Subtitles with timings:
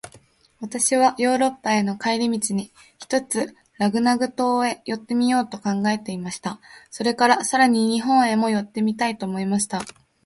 [0.59, 6.59] 私はヨーロッパへの帰り途に、ひとつラグナグ島へ寄ってみようと考えていました。
[6.89, 9.81] それから、さらに日本へも寄ってみたいと思いました。